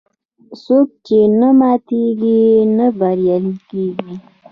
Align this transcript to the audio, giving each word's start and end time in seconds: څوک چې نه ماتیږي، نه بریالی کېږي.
څوک 0.63 0.87
چې 1.05 1.19
نه 1.39 1.49
ماتیږي، 1.59 2.41
نه 2.77 2.85
بریالی 2.99 3.55
کېږي. 3.69 4.15